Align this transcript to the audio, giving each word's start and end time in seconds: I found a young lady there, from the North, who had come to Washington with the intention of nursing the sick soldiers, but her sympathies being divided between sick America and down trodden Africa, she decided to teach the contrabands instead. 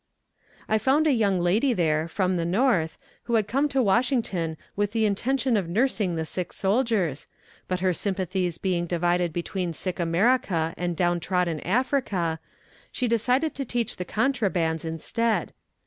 I 0.67 0.79
found 0.79 1.05
a 1.05 1.11
young 1.13 1.39
lady 1.39 1.73
there, 1.73 2.07
from 2.07 2.35
the 2.35 2.43
North, 2.43 2.97
who 3.25 3.35
had 3.35 3.47
come 3.47 3.69
to 3.69 3.83
Washington 3.83 4.57
with 4.75 4.93
the 4.93 5.05
intention 5.05 5.55
of 5.55 5.69
nursing 5.69 6.15
the 6.15 6.25
sick 6.25 6.51
soldiers, 6.53 7.27
but 7.67 7.81
her 7.81 7.93
sympathies 7.93 8.57
being 8.57 8.87
divided 8.87 9.31
between 9.31 9.73
sick 9.73 9.99
America 9.99 10.73
and 10.75 10.97
down 10.97 11.19
trodden 11.19 11.59
Africa, 11.59 12.39
she 12.91 13.07
decided 13.07 13.53
to 13.53 13.63
teach 13.63 13.97
the 13.97 14.05
contrabands 14.05 14.83
instead. 14.83 15.53